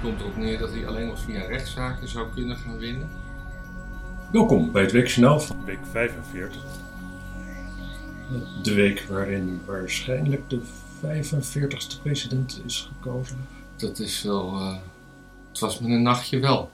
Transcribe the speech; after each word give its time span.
Het 0.00 0.08
komt 0.08 0.20
erop 0.20 0.36
neer 0.36 0.58
dat 0.58 0.70
hij 0.70 0.86
alleen 0.86 1.06
nog 1.06 1.20
via 1.20 1.46
rechtszaken 1.46 2.08
zou 2.08 2.28
kunnen 2.34 2.56
gaan 2.56 2.78
winnen. 2.78 3.08
Welkom 4.32 4.72
bij 4.72 4.82
het 4.82 4.92
Weekjournaal 4.92 5.40
van 5.40 5.64
week 5.64 5.78
45. 5.90 6.62
De 8.62 8.74
week 8.74 9.04
waarin 9.08 9.60
waarschijnlijk 9.66 10.50
de 10.50 10.60
45ste 11.04 12.02
president 12.02 12.60
is 12.64 12.90
gekozen. 12.92 13.46
Dat 13.76 13.98
is 13.98 14.22
wel. 14.22 14.52
eh, 14.60 14.76
het 15.50 15.58
was 15.58 15.78
met 15.78 15.90
een 15.90 16.02
nachtje 16.02 16.38
wel. 16.38 16.70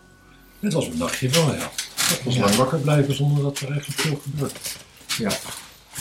Dit 0.58 0.72
was 0.72 0.86
een 0.86 0.98
nachtje 0.98 1.28
wel, 1.28 1.54
ja. 1.54 1.70
Dat 2.08 2.20
was 2.24 2.34
Ja. 2.34 2.40
lang 2.40 2.54
wakker 2.54 2.78
blijven 2.78 3.14
zonder 3.14 3.42
dat 3.42 3.58
er 3.58 3.70
eigenlijk 3.70 4.00
veel 4.00 4.16
gebeurt. 4.22 4.76
Ja. 5.18 5.30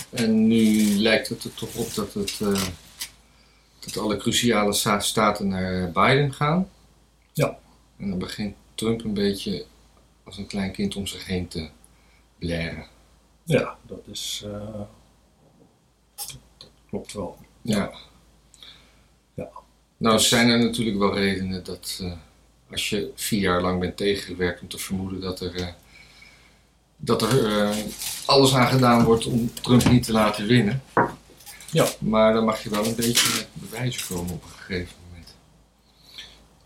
En 0.10 0.48
nu 0.48 0.82
lijkt 0.98 1.30
het 1.30 1.44
er 1.44 1.54
toch 1.54 1.76
op 1.76 1.94
dat, 1.94 2.14
het, 2.14 2.40
eh, 2.42 2.62
dat 3.80 3.98
alle 3.98 4.18
cruciale 4.18 4.74
sta- 4.74 5.00
staten 5.00 5.48
naar 5.48 5.92
Biden 5.92 6.34
gaan. 6.34 6.68
En 7.98 8.10
dan 8.10 8.20
begint 8.20 8.56
Trump 8.76 9.04
een 9.04 9.14
beetje 9.14 9.66
als 10.24 10.38
een 10.38 10.48
klein 10.48 10.72
kind 10.72 10.96
om 10.96 11.08
zich 11.08 11.26
heen 11.26 11.48
te 11.48 11.70
blaren. 12.40 12.86
Ja, 13.44 13.78
dat 13.88 14.08
is. 14.12 14.44
eh, 14.46 14.82
dat, 16.16 16.38
dat 16.58 16.70
klopt 16.90 17.14
wel. 17.14 17.38
Ja. 17.62 17.92
Ja. 19.34 19.50
Nou 19.98 20.20
zijn 20.20 20.50
er 20.50 20.60
natuurlijk 20.60 20.98
wel 20.98 21.16
redenen 21.16 21.64
dat 21.64 22.00
eh, 22.02 22.12
als 22.72 22.90
je 22.90 23.12
vier 23.16 23.40
jaar 23.40 23.62
lang 23.62 23.80
bent 23.80 23.98
tegengewerkt 23.98 24.62
om 24.62 24.68
te 24.68 24.78
vermoeden 24.78 25.22
dat 25.22 25.40
er, 25.40 25.56
eh, 25.56 25.68
dat 26.98 27.22
er 27.22 27.62
eh, 27.62 27.78
alles 28.26 28.54
aan 28.54 28.68
gedaan 28.68 29.04
wordt 29.04 29.26
om 29.26 29.54
Trump 29.54 29.90
niet 29.90 30.04
te 30.04 30.12
laten 30.12 30.48
winnen. 30.48 30.84
Ja. 31.72 31.88
Maar 32.00 32.34
dan 32.34 32.46
mag 32.46 32.64
je 32.64 32.70
wel 32.70 32.86
een 32.86 32.96
beetje 32.96 33.34
met 33.36 33.48
bewijzen 33.70 34.16
komen 34.16 34.34
op 34.34 34.44
een 34.44 34.50
gegeven 34.50 34.96
moment. 35.10 35.36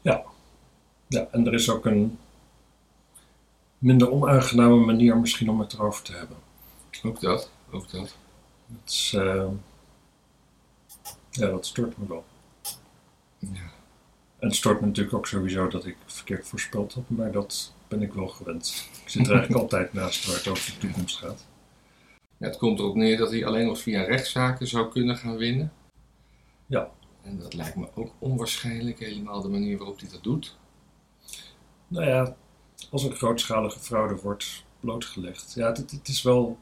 Ja, 0.02 0.24
en 1.10 1.48
er 1.48 1.54
is 1.54 1.70
ook 1.70 1.86
een 1.86 2.18
minder 3.78 4.12
onaangename 4.12 4.76
manier 4.86 5.18
misschien 5.18 5.50
om 5.50 5.60
het 5.60 5.74
erover 5.74 6.04
te 6.04 6.14
hebben. 6.14 6.38
Ook 7.04 7.20
dat, 7.20 7.52
ook 7.72 7.92
dat. 7.92 8.16
Het 8.82 8.92
is, 8.92 9.14
eh, 9.16 9.48
ja, 11.30 11.48
dat 11.48 11.66
stoort 11.66 11.98
me 11.98 12.08
wel. 12.08 12.26
Ja. 13.40 13.72
En 14.40 14.48
het 14.48 14.56
stoort 14.56 14.82
me 14.82 14.88
natuurlijk 14.88 15.16
ook 15.16 15.28
sowieso 15.28 15.68
dat 15.68 15.86
ik 15.86 15.98
verkeerd 16.06 16.48
voorspeld 16.48 16.94
heb, 16.94 17.04
maar 17.08 17.32
dat 17.32 17.74
ben 17.88 18.02
ik 18.02 18.14
wel 18.14 18.28
gewend. 18.28 18.90
Ik 19.04 19.10
zit 19.10 19.28
er 19.28 19.34
eigenlijk 19.34 19.62
altijd 19.64 19.94
naast 19.94 20.26
waar 20.26 20.36
het 20.36 20.48
over 20.48 20.72
de 20.72 20.78
toekomst 20.78 21.18
gaat. 21.18 21.46
Ja, 22.38 22.48
het 22.48 22.58
komt 22.58 22.80
erop 22.80 22.96
neer 22.96 23.18
dat 23.18 23.32
hij 23.32 23.46
alleen 23.46 23.66
nog 23.66 23.80
via 23.80 24.04
rechtszaken 24.04 24.68
zou 24.68 24.92
kunnen 24.92 25.18
gaan 25.18 25.38
winnen. 25.38 25.74
Ja. 26.66 26.92
En 27.22 27.40
dat 27.40 27.54
lijkt 27.54 27.76
me 27.76 27.88
ook 27.94 28.12
onwaarschijnlijk, 28.20 29.00
helemaal 29.00 29.42
de 29.42 29.50
manier 29.50 29.78
waarop 29.78 30.00
hij 30.00 30.10
dat 30.10 30.24
doet. 30.24 30.58
Nou 31.90 32.06
ja, 32.06 32.36
als 32.92 33.04
een 33.04 33.16
grootschalige 33.16 33.80
fraude 33.80 34.16
wordt 34.16 34.64
blootgelegd. 34.80 35.54
Ja, 35.56 35.68
het, 35.68 35.92
het 35.92 36.08
is 36.08 36.22
wel. 36.22 36.58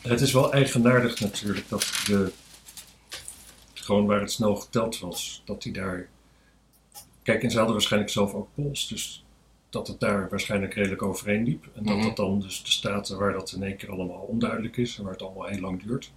Het 0.00 0.20
is 0.20 0.32
wel 0.32 0.52
eigenaardig 0.52 1.20
natuurlijk 1.20 1.68
dat 1.68 1.92
de. 2.06 2.32
Gewoon 3.74 4.06
waar 4.06 4.20
het 4.20 4.32
snel 4.32 4.56
geteld 4.56 4.98
was, 4.98 5.42
dat 5.44 5.62
hij 5.64 5.72
daar. 5.72 6.08
Kijk, 7.22 7.42
en 7.42 7.50
ze 7.50 7.56
hadden 7.56 7.74
waarschijnlijk 7.74 8.12
zelf 8.12 8.34
ook 8.34 8.48
pols, 8.54 8.88
dus 8.88 9.24
dat 9.70 9.86
het 9.88 10.00
daar 10.00 10.28
waarschijnlijk 10.28 10.74
redelijk 10.74 11.02
overeen 11.02 11.44
liep. 11.44 11.66
En 11.74 11.84
dat 11.84 11.96
Mhm. 11.96 12.06
dat 12.06 12.16
dan 12.16 12.40
dus 12.40 12.64
de 12.64 12.70
staten 12.70 13.18
waar 13.18 13.32
dat 13.32 13.52
in 13.52 13.62
één 13.62 13.76
keer 13.76 13.90
allemaal 13.90 14.20
onduidelijk 14.20 14.76
is 14.76 14.96
en 14.98 15.02
waar 15.04 15.12
het 15.12 15.22
allemaal 15.22 15.46
heel 15.46 15.60
lang 15.60 15.82
duurt, 15.82 16.12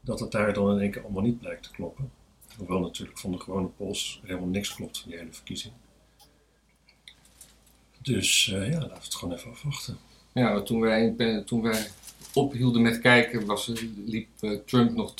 dat 0.00 0.20
het 0.20 0.30
daar 0.30 0.52
dan 0.52 0.70
in 0.70 0.80
één 0.80 0.90
keer 0.90 1.02
allemaal 1.02 1.22
niet 1.22 1.38
blijkt 1.38 1.62
te 1.62 1.70
kloppen. 1.70 2.10
Hoewel 2.56 2.80
natuurlijk 2.80 3.18
van 3.18 3.32
de 3.32 3.38
gewone 3.38 3.66
pols 3.66 4.20
helemaal 4.24 4.48
niks 4.48 4.74
klopt 4.74 4.98
van 4.98 5.10
die 5.10 5.18
hele 5.18 5.32
verkiezing. 5.32 5.74
Dus 8.02 8.52
eh, 8.52 8.70
ja, 8.70 8.78
laten 8.78 8.88
we 8.88 9.02
het 9.02 9.14
gewoon 9.14 9.34
even 9.34 9.50
afwachten. 9.50 9.98
Ja, 10.32 10.62
toen 10.62 10.80
wij, 10.80 11.14
toen 11.46 11.62
wij 11.62 11.86
ophielden 12.34 12.82
met 12.82 13.00
kijken, 13.00 13.46
was, 13.46 13.72
liep 14.06 14.28
eh, 14.40 14.50
Trump 14.66 14.94
nog 14.94 15.14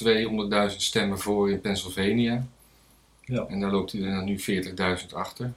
200.000 0.70 0.76
stemmen 0.76 1.18
voor 1.18 1.50
in 1.50 1.60
Pennsylvania. 1.60 2.46
Ja. 3.24 3.46
En 3.46 3.60
daar 3.60 3.70
loopt 3.70 3.92
hij 3.92 4.02
er 4.02 4.22
nu 4.22 4.40
40.000 4.40 5.06
achter. 5.12 5.52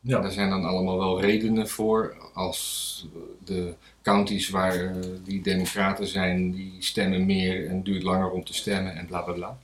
Ja, 0.00 0.20
Daar 0.20 0.30
zijn 0.30 0.50
dan 0.50 0.64
allemaal 0.64 0.98
wel 0.98 1.20
redenen 1.20 1.68
voor. 1.68 2.16
Als 2.34 3.06
de 3.44 3.74
counties 4.02 4.48
waar 4.48 4.74
eh, 4.74 4.96
die 5.24 5.42
democraten 5.42 6.06
zijn, 6.06 6.52
die 6.52 6.76
stemmen 6.78 7.26
meer 7.26 7.68
en 7.68 7.82
duurt 7.82 8.02
langer 8.02 8.30
om 8.30 8.44
te 8.44 8.54
stemmen 8.54 8.96
en 8.96 9.06
bla 9.06 9.20
bla 9.20 9.32
bla. 9.32 9.58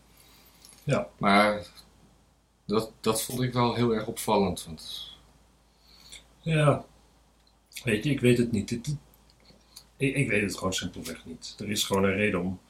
Ja. 0.85 1.09
Maar 1.19 1.67
dat, 2.65 2.93
dat 3.01 3.23
vond 3.23 3.43
ik 3.43 3.53
wel 3.53 3.75
heel 3.75 3.95
erg 3.95 4.07
opvallend. 4.07 4.65
Want 4.65 5.11
ja. 6.41 6.85
Weet 7.85 8.05
je, 8.05 8.11
ik 8.11 8.21
weet 8.21 8.39
het 8.39 8.53
niet. 8.53 8.71
Ik, 8.71 8.87
ik 9.97 10.29
weet 10.29 10.43
het 10.43 10.57
gewoon 10.57 10.73
simpelweg 10.73 11.25
niet. 11.25 11.57
Er 11.59 11.71
is 11.71 11.85
gewoon 11.85 12.05
een 12.05 12.15
reden 12.15 12.41
om 12.41 12.61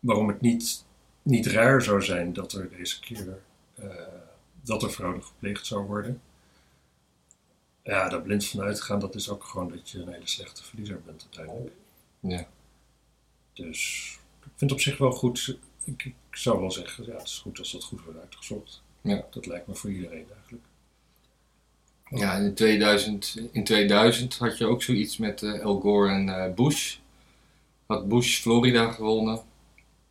waarom 0.00 0.28
het 0.28 0.40
niet, 0.40 0.84
niet 1.22 1.46
raar 1.46 1.82
zou 1.82 2.02
zijn 2.02 2.32
dat 2.32 2.52
er 2.52 2.70
deze 2.70 3.00
keer 3.00 3.38
eh, 3.74 3.88
dat 4.62 4.82
er 4.82 4.90
fraude 4.90 5.22
gepleegd 5.22 5.66
zou 5.66 5.86
worden. 5.86 6.20
Ja, 7.82 8.08
daar 8.08 8.22
blind 8.22 8.46
van 8.46 8.60
uitgaan, 8.60 8.98
dat 9.00 9.14
is 9.14 9.28
ook 9.28 9.44
gewoon 9.44 9.68
dat 9.68 9.90
je 9.90 9.98
een 9.98 10.12
hele 10.12 10.28
slechte 10.28 10.64
verliezer 10.64 11.02
bent 11.04 11.22
uiteindelijk. 11.22 11.74
ja, 12.20 12.48
Dus 13.52 14.12
ik 14.40 14.50
vind 14.56 14.70
het 14.70 14.72
op 14.72 14.80
zich 14.80 14.98
wel 14.98 15.12
goed. 15.12 15.58
Ik, 15.84 16.04
ik 16.04 16.14
zou 16.30 16.60
wel 16.60 16.70
zeggen, 16.70 17.04
ja, 17.06 17.12
het 17.12 17.26
is 17.26 17.38
goed 17.38 17.58
als 17.58 17.72
dat 17.72 17.84
goed 17.84 18.02
wordt 18.04 18.18
uitgezocht. 18.18 18.82
Ja. 19.00 19.26
Dat 19.30 19.46
lijkt 19.46 19.66
me 19.66 19.74
voor 19.74 19.90
iedereen 19.90 20.26
eigenlijk. 20.34 20.64
Ja 22.10 22.34
in, 22.34 22.54
2000, 22.54 23.36
in 23.52 23.64
2000 23.64 24.38
had 24.38 24.58
je 24.58 24.66
ook 24.66 24.82
zoiets 24.82 25.16
met 25.16 25.42
Al 25.62 25.80
Gore 25.80 26.10
en 26.12 26.28
eh, 26.28 26.54
Bush. 26.54 26.96
Had 27.86 28.08
Bush 28.08 28.40
Florida 28.40 28.92
gewonnen? 28.92 29.40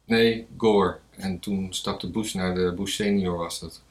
Nee, 0.06 0.48
Gore. 0.58 0.98
En 1.18 1.40
toen 1.40 1.74
stapte 1.74 2.10
Bush 2.10 2.34
naar 2.34 2.56
de, 2.56 2.74
Bush 2.76 2.96
senior 2.96 3.38
was 3.38 3.60
dat. 3.60 3.82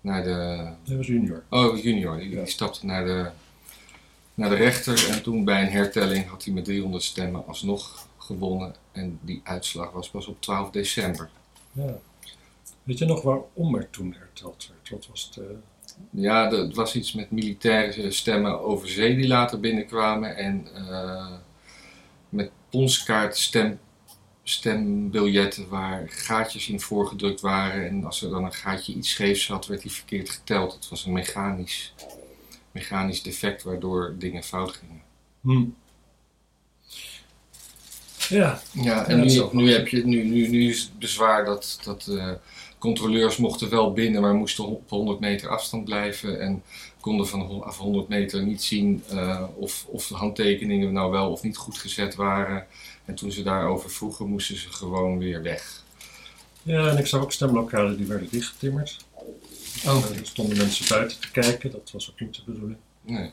Naar 0.00 0.22
de, 0.22 0.68
Dat 0.84 0.96
was 0.96 1.06
junior. 1.06 1.42
Oh, 1.48 1.82
junior. 1.82 2.18
Die, 2.18 2.30
Ja. 2.30 2.36
die 2.42 2.46
stapte 2.52 2.86
naar 2.86 3.04
de, 3.04 3.30
naar 4.34 4.48
de 4.50 4.56
rechter 4.56 5.08
en 5.10 5.22
toen 5.22 5.44
bij 5.44 5.62
een 5.62 5.70
hertelling 5.72 6.26
had 6.28 6.44
hij 6.44 6.54
met 6.54 6.64
300 6.64 7.02
stemmen 7.02 7.46
alsnog 7.46 8.08
gewonnen. 8.18 8.74
En 8.92 9.18
die 9.22 9.40
uitslag 9.44 9.90
was 9.90 10.10
pas 10.10 10.26
op 10.26 10.40
12 10.40 10.70
december. 10.70 11.30
Ja. 11.72 11.98
Weet 12.82 12.98
je 12.98 13.04
nog 13.04 13.22
waarom 13.22 13.74
er 13.74 13.90
toen 13.90 14.14
herteld 14.18 14.70
werd? 14.70 14.90
Wat 14.90 15.06
was 15.10 15.30
het? 15.34 15.44
Eh, 16.12 16.22
Ja, 16.22 16.50
het 16.50 16.74
was 16.74 16.94
iets 16.94 17.12
met 17.12 17.30
militaire 17.30 18.10
stemmen 18.10 18.60
over 18.60 18.88
zee 18.88 19.16
die 19.16 19.26
later 19.26 19.60
binnenkwamen. 19.60 20.36
En 20.36 20.68
eh, 20.74 21.32
met 22.28 22.50
ponskaart 22.70 23.36
stem, 23.36 23.78
stembiljetten 24.42 25.68
waar 25.68 26.08
gaatjes 26.08 26.68
in 26.68 26.80
voorgedrukt 26.80 27.40
waren. 27.40 27.88
En 27.88 28.04
als 28.04 28.22
er 28.22 28.30
dan 28.30 28.44
een 28.44 28.52
gaatje 28.52 28.94
iets 28.94 29.10
scheefs 29.10 29.44
zat, 29.44 29.66
werd 29.66 29.82
die 29.82 29.92
verkeerd 29.92 30.30
geteld. 30.30 30.74
Het 30.74 30.88
was 30.88 31.04
een 31.06 31.12
mechanisch, 31.12 31.94
mechanisch 32.70 33.22
defect 33.22 33.62
waardoor 33.62 34.14
dingen 34.18 34.42
fout 34.42 34.70
gingen. 34.70 35.02
Hm. 35.40 35.64
Ja, 38.32 38.60
Ja, 38.72 39.06
en 39.06 39.20
nu, 39.52 39.72
heb 39.72 39.88
je, 39.88 40.06
nu, 40.06 40.24
nu, 40.24 40.48
nu 40.48 40.68
is 40.68 40.80
het 40.82 40.98
bezwaar 40.98 41.44
dat, 41.44 41.78
dat 41.84 42.06
eh, 42.06 42.30
controleurs 42.78 43.36
mochten 43.36 43.70
wel 43.70 43.92
binnen, 43.92 44.20
maar 44.22 44.34
moesten 44.34 44.64
op 44.66 44.90
100 44.90 45.20
meter 45.20 45.48
afstand 45.48 45.84
blijven. 45.84 46.40
En 46.40 46.62
konden 47.00 47.28
van 47.28 47.40
ho- 47.40 47.62
af 47.62 47.78
100 47.78 48.08
meter 48.08 48.42
niet 48.42 48.62
zien 48.62 49.02
eh, 49.10 49.42
of, 49.54 49.86
of 49.88 50.06
de 50.06 50.14
handtekeningen 50.14 50.92
nou 50.92 51.10
wel 51.10 51.30
of 51.30 51.42
niet 51.42 51.56
goed 51.56 51.78
gezet 51.78 52.14
waren. 52.14 52.66
En 53.04 53.14
toen 53.14 53.32
ze 53.32 53.42
daarover 53.42 53.90
vroegen, 53.90 54.26
moesten 54.26 54.56
ze 54.56 54.72
gewoon 54.72 55.18
weer 55.18 55.42
weg. 55.42 55.82
ja, 56.62 56.88
en 56.88 56.98
ik 56.98 57.06
zag 57.06 57.22
ook 57.22 57.32
stemlokalen 57.32 57.96
die 57.96 58.06
werden 58.06 58.28
dichtgetimmerd. 58.30 58.96
Oh. 59.86 60.04
Er 60.10 60.26
stonden 60.26 60.56
mensen 60.56 60.88
buiten 60.88 61.20
te 61.20 61.30
kijken, 61.30 61.70
dat 61.70 61.90
was 61.92 62.10
ook 62.10 62.20
niet 62.20 62.34
de 62.34 62.42
bedoeling. 62.46 62.78
Nee. 63.02 63.30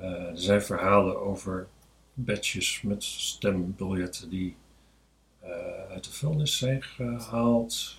Eh, 0.00 0.04
er 0.10 0.32
zijn 0.34 0.62
verhalen 0.62 1.20
over 1.20 1.66
badges 2.14 2.82
met 2.82 3.04
stembiljetten 3.04 4.28
die 4.28 4.56
eh, 5.40 5.50
uit 5.90 6.04
de 6.04 6.12
vuilnis 6.12 6.58
zijn 6.58 6.82
gehaald. 6.82 7.96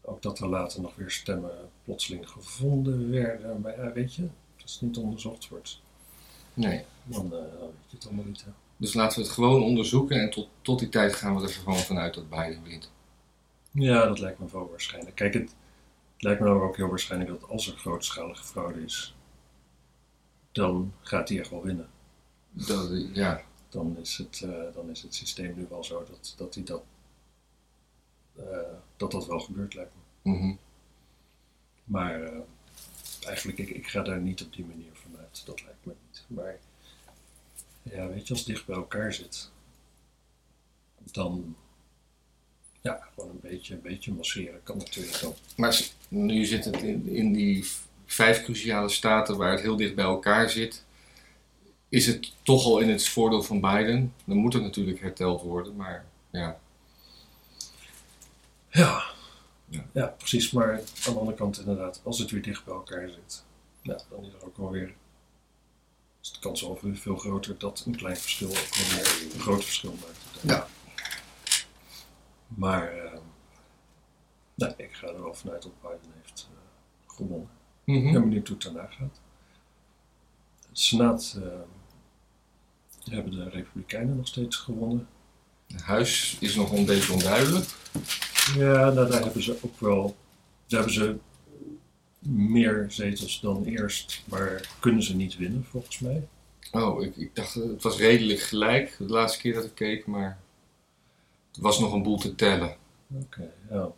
Ook 0.00 0.22
dat 0.22 0.38
er 0.38 0.48
later 0.48 0.80
nog 0.80 0.94
weer 0.94 1.10
stemmen 1.10 1.70
plotseling 1.84 2.28
gevonden 2.28 3.10
werden. 3.10 3.60
Maar 3.60 3.80
ja, 3.80 3.92
weet 3.92 4.14
je, 4.14 4.28
als 4.62 4.72
het 4.72 4.82
niet 4.82 4.96
onderzocht 4.96 5.48
wordt, 5.48 5.80
nee. 6.54 6.84
dan, 7.04 7.24
eh, 7.24 7.38
weet 7.40 7.90
je 7.90 7.96
het 7.96 8.06
allemaal 8.06 8.24
niet. 8.24 8.44
Hè. 8.44 8.50
Dus 8.76 8.94
laten 8.94 9.18
we 9.18 9.24
het 9.24 9.34
gewoon 9.34 9.62
onderzoeken 9.62 10.20
en 10.20 10.30
tot, 10.30 10.48
tot 10.62 10.78
die 10.78 10.88
tijd 10.88 11.14
gaan 11.14 11.36
we 11.36 11.42
er 11.42 11.48
gewoon 11.48 11.78
vanuit 11.78 12.14
dat 12.14 12.30
Biden 12.30 12.62
wint. 12.62 12.90
Ja, 13.70 14.06
dat 14.06 14.18
lijkt 14.18 14.38
me 14.38 14.46
wel 14.52 14.70
waarschijnlijk. 14.70 15.16
Kijk, 15.16 15.34
het, 15.34 15.54
het 16.12 16.22
lijkt 16.22 16.40
me 16.40 16.46
nou 16.46 16.62
ook 16.62 16.76
heel 16.76 16.88
waarschijnlijk 16.88 17.30
dat 17.30 17.48
als 17.48 17.66
er 17.66 17.76
grootschalige 17.78 18.44
fraude 18.44 18.84
is, 18.84 19.14
dan 20.52 20.92
gaat 21.00 21.28
hij 21.28 21.38
echt 21.38 21.50
wel 21.50 21.62
winnen. 21.62 21.88
Dat, 22.52 22.90
ja, 23.12 23.42
Dan 23.68 23.96
is 24.00 24.16
het, 24.16 24.42
eh, 24.44 24.74
dan 24.74 24.90
is 24.90 25.02
het 25.02 25.14
systeem 25.14 25.54
nu 25.56 25.66
wel 25.70 25.84
zo 25.84 26.04
dat, 26.10 26.34
dat, 26.36 26.54
hij 26.54 26.64
dat, 26.64 26.82
eh, 28.36 28.44
dat 28.96 29.10
dat 29.10 29.26
wel 29.26 29.40
gebeurt, 29.40 29.74
lijkt 29.74 29.92
me. 30.22 30.30
mhm. 30.32 30.54
Maar 31.84 32.22
eh, 32.22 32.38
eigenlijk, 33.26 33.58
ik, 33.58 33.70
ik 33.70 33.86
ga 33.88 34.02
daar 34.02 34.20
niet 34.20 34.42
op 34.42 34.52
die 34.54 34.64
manier 34.64 34.90
vanuit. 34.92 35.42
Dat 35.46 35.62
lijkt 35.62 35.84
me 35.86 35.92
niet. 36.08 36.24
Maar 36.26 36.58
ja, 37.82 38.08
weet 38.08 38.22
je, 38.26 38.30
als 38.30 38.38
het 38.38 38.48
dicht 38.48 38.66
bij 38.66 38.76
elkaar 38.76 39.12
zit, 39.12 39.50
dan 41.12 41.56
ja, 42.80 43.08
gewoon 43.14 43.30
een 43.30 43.40
beetje, 43.40 43.74
een 43.74 43.80
beetje 43.80 44.12
masseren 44.12 44.62
kan 44.62 44.76
natuurlijk 44.76 45.16
wel. 45.16 45.36
Maar 45.56 45.82
nu 46.08 46.44
zit 46.44 46.64
het 46.64 46.82
in, 46.82 47.06
in 47.08 47.32
die 47.32 47.66
vijf 48.06 48.42
cruciale 48.44 48.88
staten 48.88 49.36
waar 49.36 49.50
het 49.52 49.60
heel 49.60 49.76
dicht 49.76 49.94
bij 49.94 50.04
elkaar 50.04 50.50
zit. 50.50 50.84
Is 51.92 52.06
het 52.06 52.32
toch 52.42 52.64
al 52.64 52.78
in 52.78 52.88
het 52.88 53.08
voordeel 53.08 53.42
van 53.42 53.60
Biden? 53.60 54.14
Dan 54.24 54.36
moet 54.36 54.52
het 54.52 54.62
natuurlijk 54.62 55.00
herteld 55.00 55.42
worden, 55.42 55.76
maar 55.76 56.04
ja. 56.30 56.58
Ja. 58.68 59.04
Ja. 59.68 59.84
ja, 59.92 60.06
precies. 60.06 60.50
Maar 60.50 60.72
aan 61.06 61.12
de 61.12 61.18
andere 61.18 61.36
kant 61.36 61.58
inderdaad, 61.58 62.00
als 62.04 62.18
het 62.18 62.30
weer 62.30 62.42
dicht 62.42 62.64
bij 62.64 62.74
elkaar 62.74 63.08
zit, 63.08 63.44
ja, 63.82 63.98
dan 64.10 64.24
is 64.24 64.32
er 64.32 64.44
ook 64.44 64.56
wel 64.56 64.70
weer 64.70 64.94
is 66.20 66.32
de 66.32 66.38
kans 66.38 66.62
wel 66.62 66.78
weer 66.82 66.96
veel 66.96 67.16
groter 67.16 67.58
dat 67.58 67.82
een 67.86 67.96
klein 67.96 68.16
verschil 68.16 68.48
ook 68.48 68.74
wel 68.74 69.02
weer 69.02 69.34
een 69.34 69.40
groot 69.40 69.64
verschil 69.64 69.94
maakt. 70.00 70.40
Ja. 70.40 70.66
Maar 72.46 72.96
eh, 72.98 73.18
nee, 74.54 74.74
ik 74.76 74.92
ga 74.92 75.06
er 75.06 75.22
wel 75.22 75.34
vanuit 75.34 75.62
dat 75.62 75.80
Biden 75.80 76.12
heeft 76.22 76.48
eh, 76.50 77.14
gewonnen. 77.14 77.50
Mhm. 77.84 78.06
Ik 78.06 78.12
ben 78.12 78.22
benieuwd 78.22 78.48
hoe 78.48 78.56
het 78.56 78.64
daarna 78.64 78.86
gaat. 78.86 79.20
De 80.60 80.78
Senaat 80.78 81.38
eh, 81.42 81.60
hebben 83.10 83.32
de 83.32 83.48
Republikeinen 83.48 84.16
nog 84.16 84.26
steeds 84.26 84.56
gewonnen. 84.56 85.06
Het 85.66 85.82
huis 85.82 86.36
is 86.40 86.54
nog 86.54 86.72
een 86.72 86.84
beetje 86.84 87.12
onduidelijk. 87.12 87.66
Ja, 88.56 88.90
nou, 88.90 89.10
daar 89.10 89.22
hebben 89.22 89.42
ze 89.42 89.58
ook 89.62 89.80
wel. 89.80 90.16
Daar 90.66 90.80
hebben 90.80 90.94
ze 90.94 91.16
meer 92.28 92.86
zetels 92.88 93.40
dan 93.40 93.64
eerst, 93.64 94.22
maar 94.24 94.68
kunnen 94.80 95.02
ze 95.02 95.16
niet 95.16 95.36
winnen 95.36 95.64
volgens 95.64 95.98
mij. 95.98 96.28
Oh, 96.72 97.02
ik, 97.02 97.16
ik 97.16 97.34
dacht, 97.34 97.54
het 97.54 97.82
was 97.82 97.96
redelijk 97.96 98.40
gelijk 98.40 98.94
de 98.98 99.06
laatste 99.06 99.38
keer 99.38 99.54
dat 99.54 99.64
ik 99.64 99.74
keek, 99.74 100.06
maar 100.06 100.38
er 101.54 101.62
was 101.62 101.78
nog 101.78 101.92
een 101.92 102.02
boel 102.02 102.18
te 102.18 102.34
tellen. 102.34 102.76
Oké, 103.14 103.50
ja. 103.70 103.92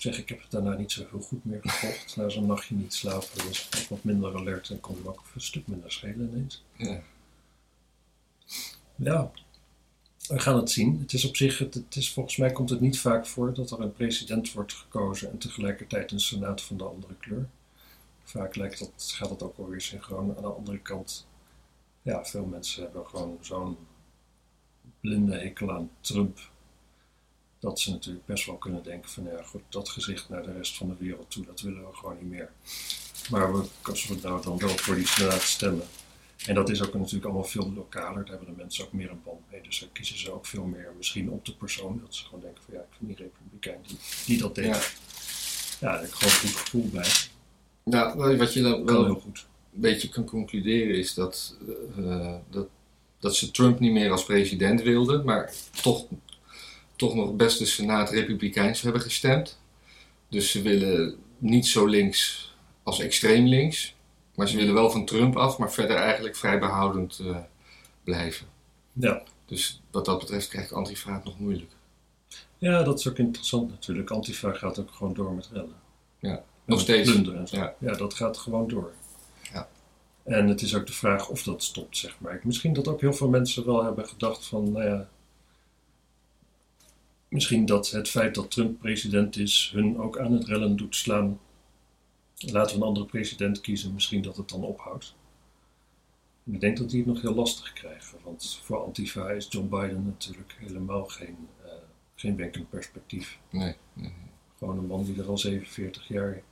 Ik 0.00 0.06
zeg, 0.06 0.18
ik 0.18 0.28
heb 0.28 0.40
het 0.40 0.50
daarna 0.50 0.74
niet 0.76 0.92
zo 0.92 1.06
heel 1.10 1.20
goed 1.20 1.44
meer 1.44 1.58
gevolgd. 1.62 2.16
Na 2.16 2.28
zo'n 2.28 2.46
nachtje 2.46 2.74
niet 2.74 2.94
slapen 2.94 3.46
was 3.46 3.68
ik 3.80 3.88
wat 3.88 4.04
minder 4.04 4.36
alert 4.36 4.70
en 4.70 4.80
kon 4.80 4.98
me 5.02 5.08
ook 5.08 5.22
een 5.34 5.40
stuk 5.40 5.66
minder 5.66 5.92
schelen 5.92 6.30
ineens. 6.32 6.64
Ja. 6.76 7.02
Ja, 8.96 9.30
we 10.26 10.38
gaan 10.38 10.56
het 10.56 10.70
zien. 10.70 11.00
Het 11.00 11.12
is 11.12 11.24
op 11.24 11.36
zich, 11.36 11.58
het, 11.58 11.74
het 11.74 11.96
is, 11.96 12.12
volgens 12.12 12.36
mij 12.36 12.52
komt 12.52 12.70
het 12.70 12.80
niet 12.80 13.00
vaak 13.00 13.26
voor 13.26 13.54
dat 13.54 13.70
er 13.70 13.80
een 13.80 13.92
president 13.92 14.52
wordt 14.52 14.72
gekozen 14.72 15.30
en 15.30 15.38
tegelijkertijd 15.38 16.10
een 16.10 16.20
senaat 16.20 16.62
van 16.62 16.76
de 16.76 16.84
andere 16.84 17.14
kleur. 17.14 17.48
Vaak 18.24 18.56
lijkt 18.56 18.78
dat, 18.78 19.12
gaat 19.12 19.28
dat 19.28 19.42
ook 19.42 19.58
alweer 19.58 19.80
synchroon. 19.80 20.36
Aan 20.36 20.42
de 20.42 20.48
andere 20.48 20.78
kant, 20.78 21.26
ja, 22.02 22.24
veel 22.24 22.44
mensen 22.44 22.82
hebben 22.82 23.06
gewoon 23.06 23.38
zo'n 23.40 23.76
blinde 25.00 25.38
hekel 25.38 25.72
aan 25.72 25.90
Trump. 26.00 26.49
Dat 27.60 27.80
ze 27.80 27.90
natuurlijk 27.90 28.26
best 28.26 28.46
wel 28.46 28.56
kunnen 28.56 28.82
denken 28.82 29.10
van 29.10 29.24
ja 29.24 29.42
goed, 29.42 29.62
dat 29.68 29.88
gezicht 29.88 30.28
naar 30.28 30.42
de 30.42 30.52
rest 30.52 30.76
van 30.76 30.88
de 30.88 30.94
wereld 30.98 31.30
toe, 31.30 31.44
dat 31.44 31.60
willen 31.60 31.86
we 31.86 31.96
gewoon 31.96 32.16
niet 32.20 32.30
meer. 32.30 32.50
Maar 33.30 33.52
we, 33.52 33.64
als 33.82 34.06
we 34.06 34.18
nou 34.22 34.42
dan 34.42 34.58
wel 34.58 34.68
voor 34.76 34.94
die 34.94 35.06
senaat 35.06 35.42
stemmen, 35.42 35.86
en 36.46 36.54
dat 36.54 36.70
is 36.70 36.82
ook 36.82 36.94
natuurlijk 36.94 37.24
allemaal 37.24 37.44
veel 37.44 37.72
lokaler. 37.74 38.24
Daar 38.24 38.36
hebben 38.36 38.54
de 38.54 38.62
mensen 38.62 38.84
ook 38.84 38.92
meer 38.92 39.10
een 39.10 39.20
band 39.24 39.40
mee. 39.50 39.62
Dus 39.62 39.78
daar 39.80 39.88
kiezen 39.92 40.18
ze 40.18 40.32
ook 40.32 40.46
veel 40.46 40.64
meer 40.64 40.92
misschien 40.96 41.30
op 41.30 41.44
de 41.44 41.54
persoon. 41.54 42.00
Dat 42.04 42.14
ze 42.14 42.24
gewoon 42.24 42.40
denken 42.40 42.62
van 42.64 42.74
ja, 42.74 42.80
ik 42.80 42.86
vind 42.98 43.16
die 43.16 43.26
republikein 43.26 43.78
die, 43.86 43.98
die 44.26 44.38
dat 44.38 44.54
deed. 44.54 44.64
Ja. 44.64 44.80
Ja, 45.80 45.90
daar 45.90 46.00
heb 46.00 46.08
ik 46.08 46.14
gewoon 46.14 46.32
een 46.32 46.38
goed 46.38 46.56
gevoel 46.56 46.88
bij. 46.88 47.08
Nou, 47.84 48.36
wat 48.36 48.52
je 48.52 48.62
dan 48.62 48.84
Wel 48.84 48.94
wel 48.94 49.04
heel 49.04 49.20
goed. 49.20 49.46
een 49.74 49.80
beetje 49.80 50.08
kan 50.08 50.24
concluderen 50.24 50.94
is 50.98 51.14
dat, 51.14 51.56
eh, 51.96 52.34
dat, 52.50 52.68
dat 53.18 53.36
ze 53.36 53.50
Trump 53.50 53.78
niet 53.80 53.92
meer 53.92 54.10
als 54.10 54.24
president 54.24 54.82
wilden, 54.82 55.24
maar 55.24 55.52
toch, 55.82 56.06
toch 57.00 57.14
nog 57.14 57.34
best 57.34 57.58
de 57.58 57.64
Senaat 57.64 58.10
Republikeins 58.10 58.80
hebben 58.80 59.00
gestemd. 59.00 59.58
Dus 60.28 60.50
ze 60.50 60.62
willen 60.62 61.16
niet 61.38 61.66
zo 61.66 61.86
links 61.86 62.52
als 62.82 63.00
extreem 63.00 63.46
links, 63.46 63.94
maar 64.34 64.48
ze 64.48 64.56
willen 64.56 64.74
wel 64.74 64.90
van 64.90 65.04
Trump 65.04 65.36
af, 65.36 65.58
maar 65.58 65.72
verder 65.72 65.96
eigenlijk 65.96 66.36
vrij 66.36 66.58
behoudend 66.58 67.18
eh, 67.18 67.36
blijven. 68.04 68.46
Ja. 68.92 69.22
Dus 69.46 69.82
wat 69.90 70.04
dat 70.04 70.18
betreft 70.18 70.48
krijgt 70.48 70.72
Antifa 70.72 71.14
het 71.14 71.24
nog 71.24 71.38
moeilijk. 71.38 71.70
ja, 72.58 72.82
dat 72.82 72.98
is 72.98 73.08
ook 73.08 73.18
interessant 73.18 73.70
natuurlijk. 73.70 74.10
Antifa 74.10 74.52
gaat 74.52 74.78
ook 74.78 74.90
gewoon 74.90 75.14
door 75.14 75.32
met 75.32 75.48
rellen. 75.52 75.76
Ja, 76.18 76.44
nog 76.64 76.80
steeds. 76.80 77.10
plunderen 77.10 77.40
en 77.40 77.48
zo. 77.48 77.56
Ja. 77.56 77.74
ja, 77.78 77.92
dat 77.92 78.14
gaat 78.14 78.38
gewoon 78.38 78.68
door. 78.68 78.92
Ja. 79.52 79.68
En 80.22 80.48
het 80.48 80.62
is 80.62 80.74
ook 80.74 80.86
de 80.86 80.92
vraag 80.92 81.28
of 81.28 81.42
dat 81.42 81.62
stopt, 81.62 81.96
zeg 81.96 82.16
maar. 82.18 82.40
Misschien 82.42 82.72
dat 82.72 82.88
ook 82.88 83.00
heel 83.00 83.12
veel 83.12 83.28
mensen 83.28 83.66
wel 83.66 83.84
hebben 83.84 84.08
gedacht 84.08 84.46
van, 84.46 84.72
nou 84.72 84.84
ja... 84.84 85.08
Misschien 87.30 87.66
dat 87.66 87.90
het 87.90 88.08
feit 88.08 88.34
dat 88.34 88.50
Trump 88.50 88.78
president 88.78 89.36
is, 89.36 89.70
hun 89.74 89.98
ook 89.98 90.18
aan 90.18 90.32
het 90.32 90.44
rellen 90.44 90.76
doet 90.76 90.96
slaan. 90.96 91.40
Laten 92.36 92.74
we 92.74 92.80
een 92.80 92.86
andere 92.86 93.06
president 93.06 93.60
kiezen, 93.60 93.94
misschien 93.94 94.22
dat 94.22 94.36
het 94.36 94.48
dan 94.48 94.62
ophoudt. 94.62 95.14
Ik 96.44 96.60
denk 96.60 96.76
dat 96.76 96.90
die 96.90 96.98
het 96.98 97.08
nog 97.08 97.20
heel 97.20 97.34
lastig 97.34 97.72
krijgen, 97.72 98.18
want 98.24 98.60
voor 98.62 98.84
Antifa 98.84 99.30
is 99.30 99.46
John 99.50 99.68
Biden 99.68 100.04
natuurlijk 100.04 100.56
helemaal 100.58 101.04
geen, 101.04 101.36
eh, 101.64 101.70
geen 102.14 102.36
wenkend 102.36 102.70
perspectief. 102.70 103.38
Nee. 103.50 103.76
nee. 103.92 104.12
Gewoon 104.58 104.78
een 104.78 104.86
man 104.86 105.04
die 105.04 105.20
er 105.20 105.28
al 105.28 105.38
47 105.38 106.08
jaar 106.08 106.42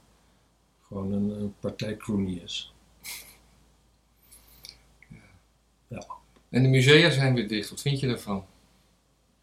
gewoon 0.83 1.13
een, 1.13 1.55
een 2.01 2.43
is. 2.43 2.73
En 6.49 6.63
de 6.63 6.69
musea 6.69 7.11
zijn 7.11 7.35
weer 7.35 7.49
dicht. 7.49 7.71
Wat 7.71 7.81
vind 7.81 8.01
je 8.01 8.07
daarvan? 8.07 8.47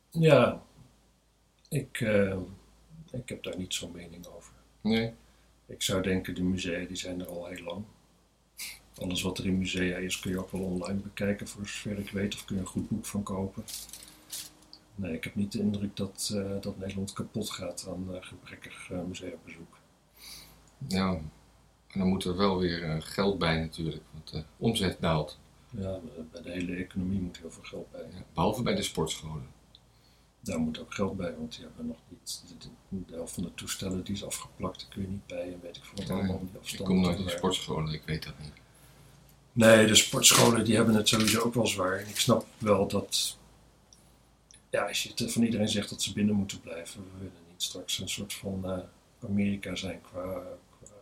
Ja, 0.09 0.63
ik, 1.75 2.01
eh, 2.01 2.37
ik 3.11 3.29
heb 3.29 3.43
daar 3.43 3.57
niet 3.57 3.73
zo'n 3.73 3.91
mening 3.91 4.25
over. 4.25 4.53
Nee? 4.81 5.13
Ik 5.65 5.81
zou 5.81 6.01
denken, 6.01 6.35
de 6.35 6.43
musea 6.43 6.85
die 6.85 6.97
zijn 6.97 7.19
er 7.19 7.27
al 7.27 7.45
heel 7.45 7.63
lang. 7.63 7.83
Alles 8.97 9.21
wat 9.21 9.37
er 9.37 9.45
in 9.45 9.57
musea 9.57 9.97
is 9.97 10.19
kun 10.19 10.31
je 10.31 10.39
ook 10.39 10.51
wel 10.51 10.61
online 10.61 10.99
bekijken, 10.99 11.47
voor 11.47 11.67
zover 11.67 11.99
ik 11.99 12.09
weet, 12.09 12.33
of 12.33 12.45
kun 12.45 12.55
je 12.55 12.61
een 12.61 12.67
goed 12.67 12.89
boek 12.89 13.05
van 13.05 13.23
kopen. 13.23 13.63
Nee, 14.95 15.13
ik 15.13 15.23
heb 15.23 15.35
niet 15.35 15.51
de 15.51 15.59
indruk 15.59 15.95
dat, 15.95 16.31
eh, 16.33 16.61
dat 16.61 16.77
Nederland 16.77 17.13
kapot 17.13 17.49
gaat 17.49 17.87
aan 17.89 18.15
eh, 18.15 18.21
gebrekkig 18.21 18.91
eh, 18.91 19.03
museumbezoek. 19.03 19.77
Ja, 20.87 21.09
en 21.87 21.99
dan 21.99 22.07
moet 22.07 22.23
er 22.23 22.37
wel 22.37 22.57
weer 22.57 23.01
geld 23.01 23.37
bij 23.37 23.59
natuurlijk, 23.59 24.03
want 24.11 24.31
de 24.31 24.43
omzet 24.57 24.97
daalt. 24.99 25.39
Ja, 25.69 25.99
bij 26.31 26.41
de 26.41 26.51
hele 26.51 26.75
economie 26.75 27.19
moet 27.19 27.37
heel 27.37 27.51
veel 27.51 27.63
geld 27.63 27.91
bij. 27.91 28.01
Ja, 28.01 28.23
behalve 28.33 28.63
bij 28.63 28.75
de 28.75 28.81
sportscholen. 28.81 29.47
Daar 30.45 30.59
moet 30.59 30.79
ook 30.79 30.93
geld 30.93 31.17
bij, 31.17 31.35
want 31.37 31.55
die 31.55 31.65
hebben 31.65 31.87
nog 31.87 31.97
niet. 32.09 32.41
De, 32.47 32.57
de, 32.57 33.05
de 33.07 33.15
helft 33.15 33.33
van 33.33 33.43
de 33.43 33.53
toestellen 33.53 34.03
die 34.03 34.15
is 34.15 34.25
afgeplakt, 34.25 34.79
daar 34.79 34.89
kun 34.89 35.01
je 35.01 35.07
niet 35.07 35.27
bij. 35.27 35.53
En 35.53 35.59
weet 35.61 35.75
ik 35.75 35.83
veel 35.83 35.97
wat 35.97 36.07
Ja, 36.07 36.13
allemaal 36.13 36.39
die 36.63 36.77
Ik 36.77 36.85
kom 36.85 36.95
nooit 36.99 37.11
in 37.11 37.17
bewaken. 37.17 37.37
sportscholen, 37.37 37.93
ik 37.93 38.03
weet 38.05 38.23
dat 38.23 38.33
niet. 38.39 38.53
Nee, 39.51 39.87
de 39.87 39.95
sportscholen 39.95 40.65
die 40.65 40.75
hebben 40.75 40.95
het 40.95 41.07
sowieso 41.07 41.41
ook 41.41 41.53
wel 41.53 41.67
zwaar. 41.67 41.97
En 41.99 42.07
ik 42.07 42.19
snap 42.19 42.45
wel 42.57 42.87
dat. 42.87 43.37
Ja, 44.69 44.87
als 44.87 45.03
je 45.03 45.29
van 45.29 45.43
iedereen 45.43 45.69
zegt 45.69 45.89
dat 45.89 46.01
ze 46.01 46.13
binnen 46.13 46.35
moeten 46.35 46.61
blijven, 46.61 47.01
we 47.01 47.17
willen 47.17 47.43
niet 47.51 47.63
straks 47.63 47.99
een 47.99 48.09
soort 48.09 48.33
van 48.33 48.61
eh, 48.65 48.79
Amerika 49.29 49.75
zijn 49.75 50.01
qua, 50.01 50.41
qua, 50.79 50.95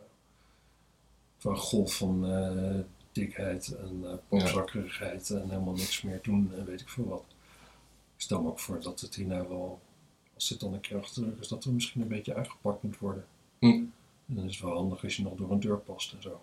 qua 1.39 1.55
golf 1.55 1.95
van 1.95 2.31
eh, 2.31 2.79
dikheid 3.12 3.75
en 3.75 4.00
uh, 4.03 4.13
popzakkerigheid 4.27 5.29
en 5.29 5.50
helemaal 5.50 5.73
niks 5.73 6.01
meer 6.01 6.19
doen 6.21 6.51
en 6.57 6.65
weet 6.65 6.81
ik 6.81 6.89
veel 6.89 7.07
wat. 7.07 7.23
Stel 8.24 8.42
me 8.42 8.50
ook 8.50 8.60
voor 8.60 8.82
dat 8.82 9.01
het 9.01 9.15
hierna 9.15 9.48
wel, 9.48 9.82
als 10.34 10.48
dit 10.48 10.60
dan 10.60 10.74
een 10.74 10.80
keer 10.80 10.98
achter 10.98 11.24
de 11.24 11.30
rug 11.30 11.39
is, 11.39 11.48
dat 11.48 11.65
er 11.65 11.74
misschien 11.74 12.01
een 12.01 12.08
beetje 12.08 12.36
aangepakt 12.36 12.84
moet 12.84 12.98
worden. 12.98 13.27
Hm. 13.60 13.65
En 13.65 13.94
dan 14.25 14.46
is 14.46 14.56
het 14.56 14.63
wel 14.63 14.75
handig 14.75 15.03
als 15.03 15.15
je 15.15 15.24
nog 15.24 15.36
door 15.36 15.51
een 15.51 15.60
deur 15.60 15.77
past 15.77 16.13
en 16.13 16.22
zo. 16.22 16.42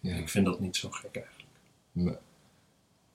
Ja. 0.00 0.16
Ik 0.16 0.28
vind 0.28 0.46
dat 0.46 0.60
niet 0.60 0.76
zo 0.76 0.90
gek 0.90 1.16
eigenlijk. 1.16 1.48
Nee. 1.92 2.16